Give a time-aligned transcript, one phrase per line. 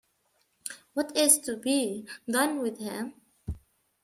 [0.95, 3.13] What is to be done with him?